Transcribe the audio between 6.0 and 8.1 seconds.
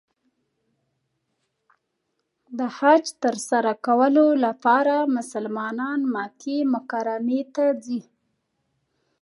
مکې مکرمې ته ځي.